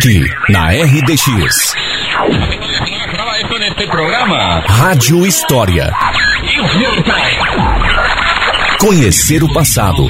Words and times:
Aqui, 0.00 0.24
na 0.48 0.70
RDX. 0.70 1.74
Rádio 4.66 5.26
História. 5.26 5.92
Conhecer 8.80 9.44
o 9.44 9.52
passado. 9.52 10.08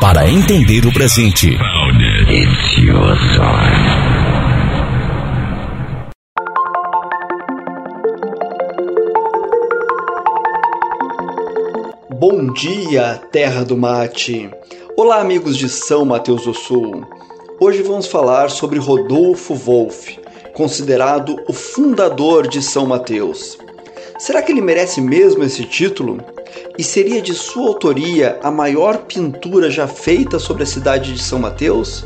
Para 0.00 0.26
entender 0.30 0.86
o 0.86 0.92
presente. 0.94 1.58
Bom 12.18 12.52
dia, 12.54 13.20
terra 13.30 13.66
do 13.66 13.76
mate. 13.76 14.48
Olá, 14.94 15.20
amigos 15.20 15.56
de 15.56 15.70
São 15.70 16.04
Mateus 16.04 16.44
do 16.44 16.52
Sul. 16.52 17.02
Hoje 17.58 17.82
vamos 17.82 18.06
falar 18.06 18.50
sobre 18.50 18.78
Rodolfo 18.78 19.54
Wolff, 19.54 20.20
considerado 20.52 21.34
o 21.48 21.52
fundador 21.52 22.46
de 22.46 22.60
São 22.62 22.84
Mateus. 22.84 23.56
Será 24.18 24.42
que 24.42 24.52
ele 24.52 24.60
merece 24.60 25.00
mesmo 25.00 25.42
esse 25.44 25.64
título? 25.64 26.18
E 26.78 26.84
seria 26.84 27.22
de 27.22 27.32
sua 27.32 27.68
autoria 27.68 28.38
a 28.42 28.50
maior 28.50 28.98
pintura 28.98 29.70
já 29.70 29.88
feita 29.88 30.38
sobre 30.38 30.62
a 30.64 30.66
cidade 30.66 31.14
de 31.14 31.22
São 31.22 31.38
Mateus? 31.38 32.04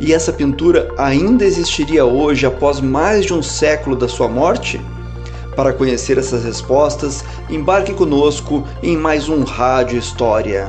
E 0.00 0.12
essa 0.12 0.32
pintura 0.32 0.94
ainda 0.96 1.44
existiria 1.44 2.04
hoje 2.04 2.46
após 2.46 2.80
mais 2.80 3.26
de 3.26 3.34
um 3.34 3.42
século 3.42 3.96
da 3.96 4.06
sua 4.06 4.28
morte? 4.28 4.80
Para 5.56 5.72
conhecer 5.72 6.18
essas 6.18 6.44
respostas, 6.44 7.24
embarque 7.50 7.92
conosco 7.92 8.64
em 8.80 8.96
mais 8.96 9.28
um 9.28 9.42
Rádio 9.42 9.98
História. 9.98 10.68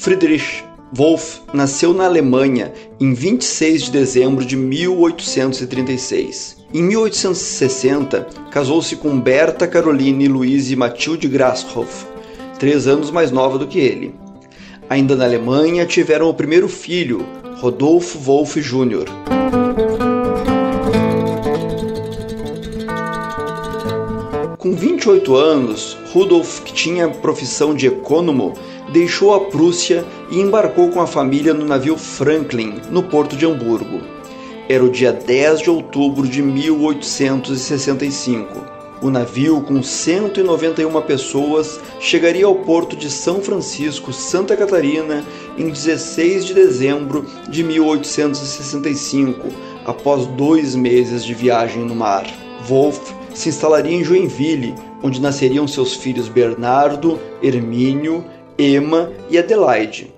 Friedrich 0.00 0.64
Wolff 0.92 1.40
nasceu 1.52 1.92
na 1.92 2.04
Alemanha 2.04 2.72
em 3.00 3.12
26 3.12 3.82
de 3.82 3.90
dezembro 3.90 4.44
de 4.44 4.56
1836. 4.56 6.56
Em 6.72 6.82
1860, 6.84 8.28
casou-se 8.50 8.94
com 8.94 9.20
Berta 9.20 9.66
Caroline 9.66 10.28
Louise 10.28 10.74
Mathilde 10.76 11.26
Grashoff, 11.26 12.06
três 12.60 12.86
anos 12.86 13.10
mais 13.10 13.32
nova 13.32 13.58
do 13.58 13.66
que 13.66 13.80
ele. 13.80 14.14
Ainda 14.88 15.16
na 15.16 15.24
Alemanha, 15.24 15.84
tiveram 15.84 16.28
o 16.28 16.34
primeiro 16.34 16.68
filho, 16.68 17.26
Rodolfo 17.60 18.20
Wolff 18.20 18.60
Jr. 18.60 19.04
Com 24.68 24.74
28 24.74 25.34
anos, 25.34 25.96
Rudolf, 26.12 26.60
que 26.60 26.74
tinha 26.74 27.08
profissão 27.08 27.74
de 27.74 27.86
ecônomo, 27.86 28.52
deixou 28.92 29.32
a 29.32 29.46
Prússia 29.46 30.04
e 30.30 30.38
embarcou 30.38 30.90
com 30.90 31.00
a 31.00 31.06
família 31.06 31.54
no 31.54 31.64
navio 31.64 31.96
Franklin, 31.96 32.74
no 32.90 33.02
porto 33.02 33.34
de 33.34 33.46
Hamburgo. 33.46 34.02
Era 34.68 34.84
o 34.84 34.90
dia 34.90 35.10
10 35.10 35.62
de 35.62 35.70
outubro 35.70 36.28
de 36.28 36.42
1865 36.42 38.76
o 39.00 39.10
navio, 39.10 39.62
com 39.62 39.80
191 39.80 41.00
pessoas, 41.02 41.78
chegaria 42.00 42.46
ao 42.46 42.56
porto 42.56 42.96
de 42.96 43.08
São 43.08 43.40
Francisco, 43.40 44.12
Santa 44.12 44.56
Catarina, 44.56 45.24
em 45.56 45.68
16 45.68 46.44
de 46.44 46.52
dezembro 46.52 47.24
de 47.48 47.62
1865, 47.62 49.50
após 49.86 50.26
dois 50.26 50.74
meses 50.74 51.24
de 51.24 51.32
viagem 51.32 51.84
no 51.84 51.94
mar. 51.94 52.26
Wolff 52.66 53.14
se 53.38 53.48
instalaria 53.48 53.94
em 53.94 54.02
Joinville, 54.02 54.74
onde 55.00 55.20
nasceriam 55.20 55.68
seus 55.68 55.94
filhos 55.94 56.28
Bernardo, 56.28 57.20
Hermínio, 57.40 58.24
Emma 58.58 59.12
e 59.30 59.38
Adelaide. 59.38 60.12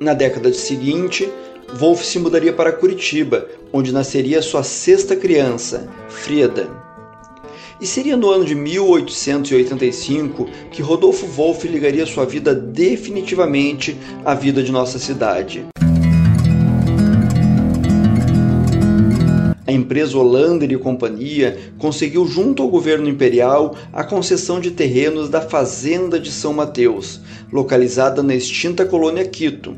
Na 0.00 0.14
década 0.14 0.50
seguinte, 0.54 1.30
Wolff 1.78 2.06
se 2.06 2.18
mudaria 2.18 2.54
para 2.54 2.72
Curitiba, 2.72 3.46
onde 3.70 3.92
nasceria 3.92 4.40
sua 4.40 4.62
sexta 4.62 5.14
criança, 5.14 5.86
Freda. 6.08 6.93
E 7.80 7.86
seria 7.86 8.16
no 8.16 8.30
ano 8.30 8.44
de 8.44 8.54
1885 8.54 10.48
que 10.70 10.80
Rodolfo 10.80 11.26
Wolff 11.26 11.66
ligaria 11.66 12.06
sua 12.06 12.24
vida 12.24 12.54
definitivamente 12.54 13.96
à 14.24 14.32
vida 14.34 14.62
de 14.62 14.70
nossa 14.70 14.98
cidade. 14.98 15.66
A 19.66 19.72
empresa 19.72 20.16
Hollander 20.16 20.70
e 20.70 20.78
Companhia 20.78 21.58
conseguiu 21.78 22.26
junto 22.26 22.62
ao 22.62 22.68
governo 22.68 23.08
imperial 23.08 23.74
a 23.92 24.04
concessão 24.04 24.60
de 24.60 24.70
terrenos 24.70 25.28
da 25.28 25.40
Fazenda 25.40 26.20
de 26.20 26.30
São 26.30 26.52
Mateus, 26.52 27.20
localizada 27.50 28.22
na 28.22 28.34
extinta 28.34 28.84
colônia 28.84 29.24
Quito. 29.24 29.74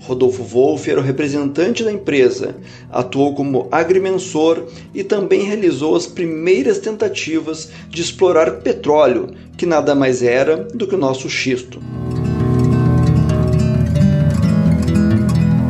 Rodolfo 0.00 0.42
Wolff 0.42 0.90
era 0.90 0.98
o 0.98 1.02
representante 1.02 1.84
da 1.84 1.92
empresa, 1.92 2.56
atuou 2.90 3.34
como 3.34 3.68
agrimensor 3.70 4.66
e 4.94 5.04
também 5.04 5.42
realizou 5.42 5.94
as 5.94 6.06
primeiras 6.06 6.78
tentativas 6.78 7.70
de 7.88 8.00
explorar 8.00 8.62
petróleo, 8.62 9.28
que 9.56 9.66
nada 9.66 9.94
mais 9.94 10.22
era 10.22 10.56
do 10.56 10.86
que 10.86 10.94
o 10.94 10.98
nosso 10.98 11.28
xisto. 11.28 11.80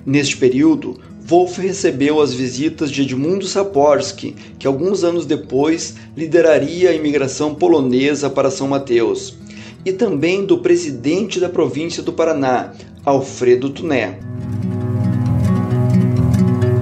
Neste 0.07 0.37
período, 0.37 0.99
Wolff 1.31 1.61
recebeu 1.61 2.21
as 2.21 2.35
visitas 2.35 2.91
de 2.91 3.03
Edmundo 3.03 3.47
Saporsky, 3.47 4.35
que 4.59 4.67
alguns 4.67 5.05
anos 5.05 5.25
depois 5.25 5.95
lideraria 6.17 6.91
a 6.91 6.93
imigração 6.93 7.55
polonesa 7.55 8.29
para 8.29 8.51
São 8.51 8.67
Mateus, 8.67 9.37
e 9.85 9.93
também 9.93 10.45
do 10.45 10.59
presidente 10.59 11.41
da 11.41 11.49
província 11.49 12.03
do 12.03 12.13
Paraná, 12.13 12.73
Alfredo 13.05 13.71
Tuné. 13.71 14.19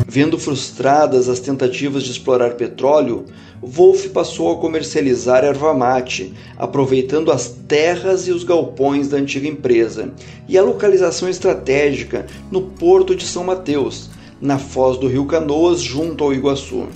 Vendo 0.06 0.38
frustradas 0.38 1.28
as 1.28 1.38
tentativas 1.38 2.03
de 2.03 2.10
explorar 2.10 2.54
petróleo, 2.54 3.26
Wolff 3.62 4.09
passou 4.09 4.53
a 4.53 4.56
comercializar 4.56 5.44
erva 5.44 5.75
mate, 5.75 6.32
aproveitando 6.56 7.31
as 7.31 7.48
terras 7.69 8.26
e 8.26 8.31
os 8.31 8.42
galpões 8.42 9.09
da 9.09 9.16
antiga 9.16 9.47
empresa 9.47 10.12
e 10.48 10.56
a 10.56 10.62
localização 10.62 11.28
estratégica 11.28 12.26
no 12.50 12.62
porto 12.62 13.15
de 13.15 13.25
São 13.25 13.44
Mateus, 13.44 14.10
na 14.41 14.59
foz 14.59 14.97
do 14.97 15.09
rio 15.09 15.26
Canoas, 15.26 15.80
junto 15.80 16.25
ao 16.25 16.32
Iguaçu. 16.32 16.86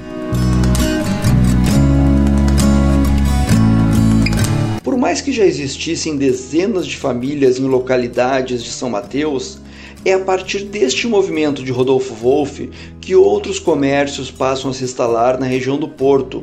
Mais 5.13 5.21
que 5.21 5.31
já 5.31 5.45
existissem 5.45 6.17
dezenas 6.17 6.87
de 6.87 6.97
famílias 6.97 7.59
em 7.59 7.67
localidades 7.67 8.65
de 8.65 8.71
São 8.71 8.89
Mateus, 8.89 9.59
é 10.07 10.15
a 10.15 10.19
partir 10.19 10.65
deste 10.65 11.07
movimento 11.07 11.63
de 11.63 11.71
Rodolfo 11.71 12.15
Wolff 12.15 12.71
que 12.99 13.15
outros 13.15 13.59
comércios 13.59 14.31
passam 14.31 14.71
a 14.71 14.73
se 14.73 14.85
instalar 14.85 15.39
na 15.39 15.45
região 15.45 15.77
do 15.77 15.87
Porto, 15.87 16.43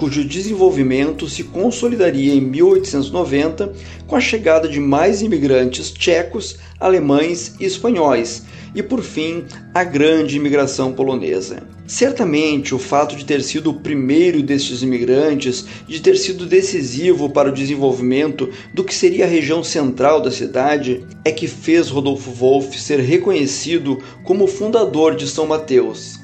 cujo 0.00 0.24
desenvolvimento 0.24 1.28
se 1.28 1.44
consolidaria 1.44 2.32
em 2.32 2.40
1890 2.40 3.74
com 4.06 4.16
a 4.16 4.20
chegada 4.20 4.66
de 4.66 4.80
mais 4.80 5.20
imigrantes 5.20 5.92
tchecos, 5.92 6.56
alemães 6.80 7.54
e 7.60 7.66
espanhóis, 7.66 8.44
e 8.74 8.82
por 8.82 9.02
fim 9.02 9.44
a 9.74 9.84
grande 9.84 10.38
imigração 10.38 10.94
polonesa. 10.94 11.62
Certamente 11.86 12.74
o 12.74 12.78
fato 12.78 13.14
de 13.14 13.26
ter 13.26 13.42
sido 13.42 13.70
o 13.70 13.74
primeiro 13.74 14.42
destes 14.42 14.82
imigrantes, 14.82 15.66
de 15.86 16.00
ter 16.00 16.16
sido 16.16 16.46
decisivo 16.46 17.28
para 17.28 17.50
o 17.50 17.54
desenvolvimento 17.54 18.48
do 18.72 18.82
que 18.82 18.94
seria 18.94 19.26
a 19.26 19.28
região 19.28 19.62
central 19.62 20.22
da 20.22 20.30
cidade, 20.30 21.04
é 21.26 21.30
que 21.30 21.46
fez 21.46 21.90
Rodolfo 21.90 22.30
Wolff 22.30 22.80
ser 22.80 23.00
reconhecido 23.00 23.98
como 24.24 24.46
fundador 24.46 25.14
de 25.14 25.28
São 25.28 25.46
Mateus. 25.46 26.18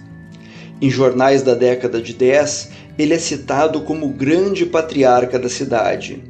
Em 0.80 0.90
jornais 0.90 1.42
da 1.42 1.54
década 1.54 2.00
de 2.00 2.14
10, 2.14 2.85
ele 2.98 3.14
é 3.14 3.18
citado 3.18 3.82
como 3.82 4.08
grande 4.08 4.64
patriarca 4.64 5.38
da 5.38 5.48
cidade. 5.48 6.22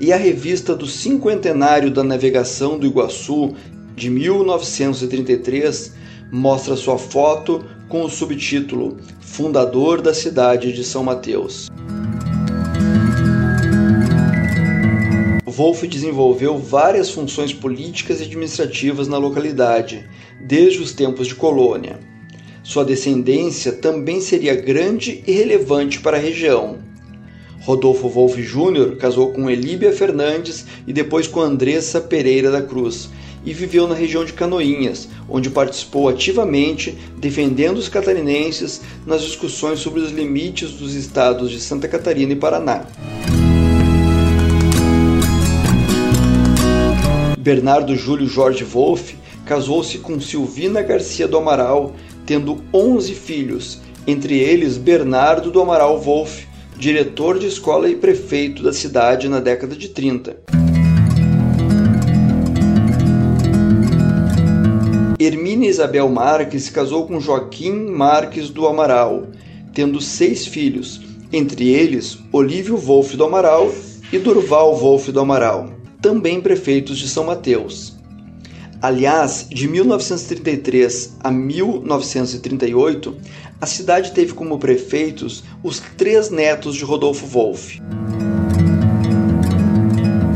E 0.00 0.12
a 0.12 0.16
revista 0.16 0.74
do 0.74 0.86
cinquentenário 0.86 1.90
da 1.90 2.04
navegação 2.04 2.78
do 2.78 2.86
Iguaçu, 2.86 3.54
de 3.94 4.10
1933, 4.10 5.94
mostra 6.30 6.76
sua 6.76 6.98
foto 6.98 7.64
com 7.88 8.02
o 8.02 8.10
subtítulo 8.10 8.98
Fundador 9.20 10.02
da 10.02 10.12
cidade 10.12 10.72
de 10.72 10.84
São 10.84 11.04
Mateus. 11.04 11.68
Wolff 15.46 15.86
desenvolveu 15.88 16.58
várias 16.58 17.10
funções 17.10 17.54
políticas 17.54 18.20
e 18.20 18.24
administrativas 18.24 19.08
na 19.08 19.16
localidade, 19.16 20.06
desde 20.38 20.80
os 20.80 20.92
tempos 20.92 21.26
de 21.26 21.34
colônia. 21.34 21.98
Sua 22.66 22.84
descendência 22.84 23.70
também 23.70 24.20
seria 24.20 24.52
grande 24.52 25.22
e 25.24 25.30
relevante 25.30 26.00
para 26.00 26.16
a 26.16 26.20
região. 26.20 26.78
Rodolfo 27.60 28.08
Wolff 28.08 28.42
Júnior 28.42 28.96
casou 28.96 29.32
com 29.32 29.48
Elíbia 29.48 29.92
Fernandes 29.92 30.66
e 30.84 30.92
depois 30.92 31.28
com 31.28 31.40
Andressa 31.40 32.00
Pereira 32.00 32.50
da 32.50 32.60
Cruz 32.60 33.08
e 33.44 33.52
viveu 33.52 33.86
na 33.86 33.94
região 33.94 34.24
de 34.24 34.32
Canoinhas, 34.32 35.08
onde 35.28 35.48
participou 35.48 36.08
ativamente 36.08 36.98
defendendo 37.16 37.78
os 37.78 37.88
catarinenses 37.88 38.80
nas 39.06 39.22
discussões 39.22 39.78
sobre 39.78 40.00
os 40.00 40.10
limites 40.10 40.72
dos 40.72 40.96
estados 40.96 41.52
de 41.52 41.60
Santa 41.60 41.86
Catarina 41.86 42.32
e 42.32 42.36
Paraná. 42.36 42.84
Bernardo 47.38 47.94
Júlio 47.94 48.26
Jorge 48.26 48.64
Wolff 48.64 49.16
casou-se 49.44 49.98
com 49.98 50.20
Silvina 50.20 50.82
Garcia 50.82 51.28
do 51.28 51.38
Amaral, 51.38 51.94
tendo 52.26 52.60
11 52.74 53.14
filhos, 53.14 53.80
entre 54.06 54.38
eles 54.38 54.76
Bernardo 54.76 55.50
do 55.50 55.60
Amaral 55.60 56.00
Wolff, 56.00 56.46
diretor 56.76 57.38
de 57.38 57.46
escola 57.46 57.88
e 57.88 57.96
prefeito 57.96 58.62
da 58.62 58.72
cidade 58.72 59.28
na 59.28 59.40
década 59.40 59.74
de 59.74 59.88
30. 59.88 60.36
Hermínia 65.18 65.70
Isabel 65.70 66.08
Marques 66.10 66.68
casou 66.68 67.06
com 67.06 67.18
Joaquim 67.18 67.86
Marques 67.90 68.50
do 68.50 68.66
Amaral, 68.66 69.28
tendo 69.72 70.00
seis 70.00 70.46
filhos, 70.46 71.00
entre 71.32 71.70
eles 71.70 72.18
Olívio 72.30 72.76
Wolff 72.76 73.16
do 73.16 73.24
Amaral 73.24 73.72
e 74.12 74.18
Durval 74.18 74.76
Wolff 74.76 75.10
do 75.10 75.20
Amaral, 75.20 75.70
também 76.02 76.40
prefeitos 76.40 76.98
de 76.98 77.08
São 77.08 77.24
Mateus. 77.24 77.95
Aliás, 78.80 79.46
de 79.48 79.66
1933 79.66 81.16
a 81.20 81.30
1938, 81.30 83.16
a 83.60 83.66
cidade 83.66 84.12
teve 84.12 84.34
como 84.34 84.58
prefeitos 84.58 85.42
os 85.62 85.80
três 85.96 86.30
netos 86.30 86.74
de 86.74 86.84
Rodolfo 86.84 87.26
Wolff. 87.26 87.80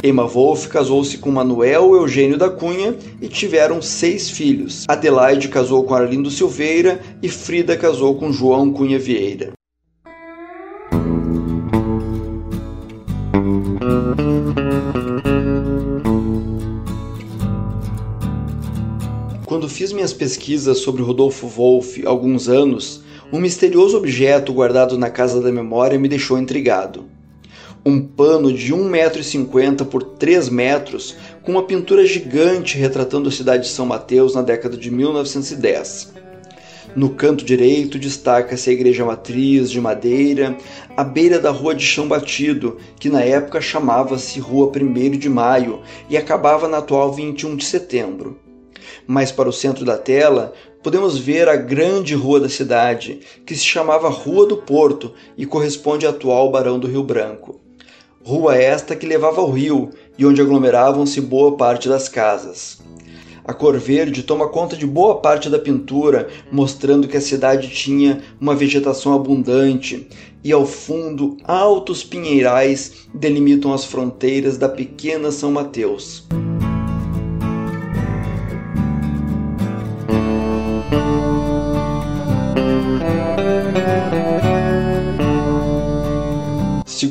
Emma 0.03 0.27
Wolff 0.27 0.69
casou-se 0.69 1.19
com 1.19 1.31
Manuel 1.31 1.95
Eugênio 1.95 2.39
da 2.39 2.49
Cunha 2.49 2.97
e 3.21 3.29
tiveram 3.29 3.83
seis 3.83 4.31
filhos. 4.31 4.85
Adelaide 4.89 5.49
casou 5.49 5.85
com 5.85 5.95
Arlindo 5.95 6.31
Silveira 6.31 7.01
e 7.23 7.29
Frida 7.29 7.77
casou 7.77 8.15
com 8.15 8.33
João 8.33 8.73
Cunha 8.73 8.99
Vieira. 8.99 9.53
Quando 19.51 19.69
fiz 19.69 19.93
minhas 19.93 20.13
pesquisas 20.13 20.79
sobre 20.79 21.03
Rodolfo 21.03 21.49
Wolff 21.49 22.07
alguns 22.07 22.49
anos, 22.49 23.03
um 23.33 23.41
misterioso 23.41 23.97
objeto 23.97 24.53
guardado 24.53 24.97
na 24.97 25.11
Casa 25.11 25.41
da 25.41 25.51
Memória 25.51 25.99
me 25.99 26.07
deixou 26.07 26.39
intrigado 26.39 27.07
um 27.85 28.01
pano 28.01 28.53
de 28.53 28.73
1,50m 28.73 29.87
por 29.87 30.05
3 30.05 30.49
metros 30.51 31.17
com 31.43 31.51
uma 31.51 31.65
pintura 31.65 32.07
gigante 32.07 32.79
retratando 32.79 33.29
a 33.29 33.33
cidade 33.33 33.65
de 33.65 33.71
São 33.71 33.85
Mateus 33.87 34.37
na 34.37 34.43
década 34.43 34.77
de 34.77 34.89
1910. 34.89 36.13
No 36.95 37.11
canto 37.11 37.45
direito 37.45 37.99
destaca-se 37.99 38.71
a 38.71 38.73
igreja 38.73 39.05
matriz 39.05 39.69
de 39.69 39.81
madeira, 39.81 40.57
à 40.97 41.03
beira 41.03 41.41
da 41.41 41.51
rua 41.51 41.75
de 41.75 41.85
chão 41.85 42.07
batido, 42.07 42.77
que 43.01 43.11
na 43.11 43.23
época 43.23 43.61
chamava-se 43.61 44.39
Rua 44.39 44.71
1 44.71 45.19
de 45.19 45.29
Maio 45.29 45.81
e 46.09 46.17
acabava 46.17 46.69
na 46.69 46.79
atual 46.79 47.13
21 47.13 47.57
de 47.57 47.65
setembro. 47.65 48.39
Mais 49.07 49.33
para 49.33 49.49
o 49.49 49.53
centro 49.53 49.85
da 49.85 49.97
tela, 49.97 50.53
podemos 50.83 51.19
ver 51.19 51.49
a 51.49 51.57
grande 51.57 52.15
rua 52.15 52.41
da 52.41 52.49
cidade, 52.49 53.21
que 53.45 53.55
se 53.55 53.65
chamava 53.65 54.09
Rua 54.09 54.47
do 54.47 54.57
Porto 54.57 55.13
e 55.37 55.45
corresponde 55.47 56.07
à 56.07 56.11
atual 56.11 56.51
Barão 56.51 56.79
do 56.79 56.87
Rio 56.87 57.03
Branco. 57.03 57.61
Rua 58.23 58.57
esta 58.57 58.95
que 58.95 59.07
levava 59.07 59.41
ao 59.41 59.51
rio 59.51 59.91
e 60.19 60.27
onde 60.27 60.41
aglomeravam-se 60.41 61.21
boa 61.21 61.57
parte 61.57 61.89
das 61.89 62.09
casas. 62.09 62.79
A 63.43 63.55
cor 63.55 63.79
verde 63.79 64.23
toma 64.23 64.49
conta 64.49 64.77
de 64.77 64.87
boa 64.87 65.17
parte 65.17 65.49
da 65.49 65.59
pintura, 65.59 66.29
mostrando 66.53 67.09
que 67.09 67.17
a 67.17 67.21
cidade 67.21 67.69
tinha 67.69 68.23
uma 68.41 68.55
vegetação 68.55 69.15
abundante, 69.15 70.07
e 70.45 70.53
ao 70.53 70.65
fundo 70.65 71.37
altos 71.45 72.05
pinheirais 72.05 73.09
delimitam 73.13 73.73
as 73.73 73.85
fronteiras 73.85 74.57
da 74.57 74.69
pequena 74.69 75.33
São 75.33 75.51
Mateus. 75.51 76.30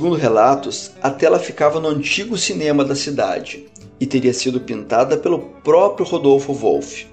Segundo 0.09 0.23
relatos, 0.23 0.91
a 1.03 1.11
tela 1.11 1.38
ficava 1.38 1.79
no 1.79 1.88
antigo 1.88 2.35
cinema 2.35 2.83
da 2.83 2.95
cidade 2.95 3.67
e 4.00 4.07
teria 4.07 4.33
sido 4.33 4.59
pintada 4.59 5.15
pelo 5.15 5.38
próprio 5.63 6.03
Rodolfo 6.03 6.51
Wolff. 6.51 7.06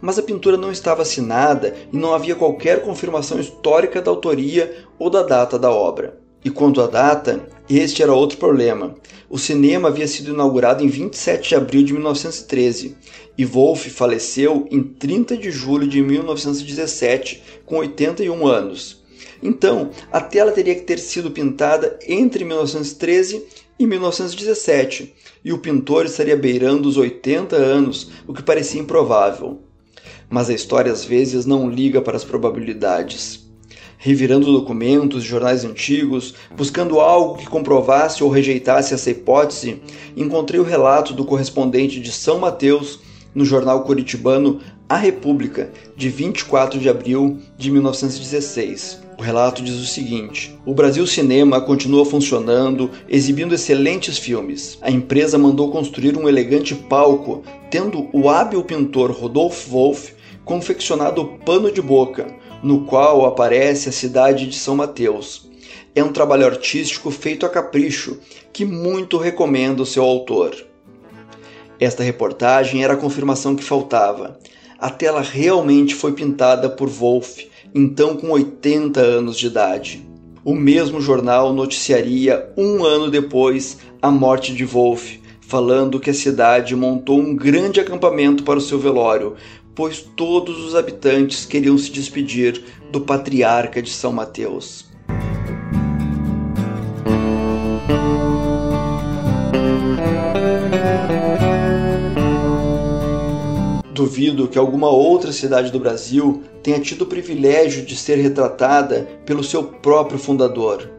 Mas 0.00 0.18
a 0.18 0.24
pintura 0.24 0.56
não 0.56 0.72
estava 0.72 1.02
assinada 1.02 1.72
e 1.92 1.96
não 1.96 2.12
havia 2.12 2.34
qualquer 2.34 2.82
confirmação 2.82 3.38
histórica 3.38 4.02
da 4.02 4.10
autoria 4.10 4.74
ou 4.98 5.08
da 5.08 5.22
data 5.22 5.56
da 5.56 5.70
obra. 5.70 6.18
E 6.44 6.50
quanto 6.50 6.80
à 6.80 6.88
data, 6.88 7.46
este 7.70 8.02
era 8.02 8.12
outro 8.12 8.38
problema. 8.38 8.96
O 9.30 9.38
cinema 9.38 9.86
havia 9.86 10.08
sido 10.08 10.32
inaugurado 10.32 10.82
em 10.82 10.88
27 10.88 11.50
de 11.50 11.54
abril 11.54 11.84
de 11.84 11.92
1913 11.92 12.96
e 13.38 13.44
Wolff 13.44 13.88
faleceu 13.88 14.66
em 14.68 14.82
30 14.82 15.36
de 15.36 15.52
julho 15.52 15.86
de 15.86 16.02
1917, 16.02 17.40
com 17.64 17.76
81 17.76 18.44
anos. 18.48 19.01
Então, 19.42 19.90
a 20.12 20.20
tela 20.20 20.52
teria 20.52 20.74
que 20.74 20.82
ter 20.82 20.98
sido 20.98 21.30
pintada 21.30 21.98
entre 22.06 22.44
1913 22.44 23.44
e 23.78 23.86
1917, 23.86 25.12
e 25.44 25.52
o 25.52 25.58
pintor 25.58 26.06
estaria 26.06 26.36
beirando 26.36 26.88
os 26.88 26.96
80 26.96 27.56
anos, 27.56 28.10
o 28.26 28.32
que 28.32 28.42
parecia 28.42 28.80
improvável. 28.80 29.60
Mas 30.30 30.48
a 30.48 30.54
história 30.54 30.92
às 30.92 31.04
vezes 31.04 31.44
não 31.44 31.68
liga 31.68 32.00
para 32.00 32.16
as 32.16 32.24
probabilidades. 32.24 33.42
Revirando 33.98 34.52
documentos, 34.52 35.22
jornais 35.22 35.64
antigos, 35.64 36.34
buscando 36.56 37.00
algo 37.00 37.38
que 37.38 37.46
comprovasse 37.46 38.24
ou 38.24 38.30
rejeitasse 38.30 38.94
essa 38.94 39.10
hipótese, 39.10 39.80
encontrei 40.16 40.60
o 40.60 40.64
relato 40.64 41.12
do 41.12 41.24
correspondente 41.24 42.00
de 42.00 42.10
São 42.10 42.38
Mateus 42.38 42.98
no 43.34 43.44
jornal 43.44 43.84
curitibano 43.84 44.60
A 44.88 44.96
República, 44.96 45.70
de 45.96 46.08
24 46.08 46.80
de 46.80 46.88
abril 46.88 47.38
de 47.56 47.70
1916. 47.70 49.00
O 49.22 49.24
relato 49.24 49.62
diz 49.62 49.76
o 49.76 49.86
seguinte: 49.86 50.58
O 50.66 50.74
Brasil 50.74 51.06
Cinema 51.06 51.60
continua 51.60 52.04
funcionando, 52.04 52.90
exibindo 53.08 53.54
excelentes 53.54 54.18
filmes. 54.18 54.76
A 54.82 54.90
empresa 54.90 55.38
mandou 55.38 55.70
construir 55.70 56.18
um 56.18 56.28
elegante 56.28 56.74
palco, 56.74 57.44
tendo 57.70 58.08
o 58.12 58.28
hábil 58.28 58.64
pintor 58.64 59.12
Rodolfo 59.12 59.70
Wolff 59.70 60.12
confeccionado 60.44 61.22
o 61.22 61.38
pano 61.38 61.70
de 61.70 61.80
boca, 61.80 62.34
no 62.64 62.84
qual 62.84 63.24
aparece 63.24 63.88
a 63.88 63.92
cidade 63.92 64.48
de 64.48 64.56
São 64.56 64.74
Mateus. 64.74 65.48
É 65.94 66.02
um 66.02 66.12
trabalho 66.12 66.44
artístico 66.44 67.08
feito 67.12 67.46
a 67.46 67.48
capricho, 67.48 68.18
que 68.52 68.64
muito 68.64 69.18
recomendo 69.18 69.86
seu 69.86 70.02
autor. 70.02 70.52
Esta 71.78 72.02
reportagem 72.02 72.82
era 72.82 72.94
a 72.94 72.96
confirmação 72.96 73.54
que 73.54 73.62
faltava. 73.62 74.36
A 74.80 74.90
tela 74.90 75.20
realmente 75.20 75.94
foi 75.94 76.10
pintada 76.10 76.68
por 76.68 76.88
Wolff 76.88 77.51
então 77.74 78.16
com 78.16 78.30
80 78.30 79.00
anos 79.00 79.38
de 79.38 79.46
idade. 79.46 80.06
O 80.44 80.54
mesmo 80.54 81.00
jornal 81.00 81.52
noticiaria 81.52 82.52
um 82.56 82.84
ano 82.84 83.10
depois 83.10 83.78
a 84.00 84.10
morte 84.10 84.54
de 84.54 84.64
Wolff, 84.64 85.20
falando 85.40 86.00
que 86.00 86.10
a 86.10 86.14
cidade 86.14 86.74
montou 86.74 87.20
um 87.20 87.34
grande 87.36 87.80
acampamento 87.80 88.42
para 88.42 88.58
o 88.58 88.62
seu 88.62 88.78
velório, 88.78 89.36
pois 89.74 90.00
todos 90.00 90.64
os 90.64 90.74
habitantes 90.74 91.46
queriam 91.46 91.78
se 91.78 91.90
despedir 91.90 92.62
do 92.90 93.00
patriarca 93.00 93.80
de 93.80 93.90
São 93.90 94.12
Mateus. 94.12 94.91
Duvido 104.02 104.48
que 104.48 104.58
alguma 104.58 104.90
outra 104.90 105.30
cidade 105.30 105.70
do 105.70 105.78
Brasil 105.78 106.42
tenha 106.60 106.80
tido 106.80 107.02
o 107.02 107.06
privilégio 107.06 107.84
de 107.84 107.94
ser 107.94 108.16
retratada 108.16 109.08
pelo 109.24 109.44
seu 109.44 109.62
próprio 109.62 110.18
fundador. 110.18 110.90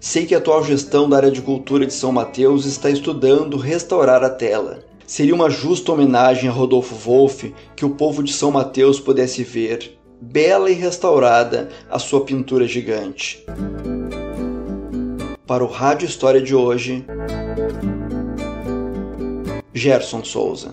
Sei 0.00 0.26
que 0.26 0.34
a 0.34 0.38
atual 0.38 0.64
gestão 0.64 1.08
da 1.08 1.18
área 1.18 1.30
de 1.30 1.40
cultura 1.40 1.86
de 1.86 1.94
São 1.94 2.10
Mateus 2.10 2.66
está 2.66 2.90
estudando 2.90 3.56
restaurar 3.56 4.24
a 4.24 4.28
tela. 4.28 4.80
Seria 5.06 5.36
uma 5.36 5.48
justa 5.48 5.92
homenagem 5.92 6.50
a 6.50 6.52
Rodolfo 6.52 6.96
Wolff 6.96 7.54
que 7.76 7.84
o 7.84 7.90
povo 7.90 8.24
de 8.24 8.32
São 8.32 8.50
Mateus 8.50 8.98
pudesse 8.98 9.44
ver, 9.44 9.96
bela 10.20 10.68
e 10.68 10.74
restaurada, 10.74 11.68
a 11.88 12.00
sua 12.00 12.24
pintura 12.24 12.66
gigante. 12.66 13.46
Para 15.46 15.62
o 15.62 15.68
Rádio 15.68 16.06
História 16.06 16.40
de 16.40 16.56
hoje, 16.56 17.06
Gerson 19.72 20.24
Souza. 20.24 20.72